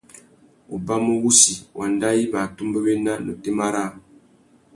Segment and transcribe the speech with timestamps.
[0.75, 3.89] Ubamú wussi, wanda i mà atumbéwena na otémá râā.